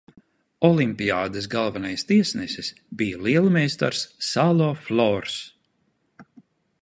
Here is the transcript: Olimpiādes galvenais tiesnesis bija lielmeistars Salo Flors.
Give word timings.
Olimpiādes 0.69 1.47
galvenais 1.55 2.05
tiesnesis 2.11 2.71
bija 3.01 3.21
lielmeistars 3.27 4.03
Salo 4.31 4.73
Flors. 4.87 5.39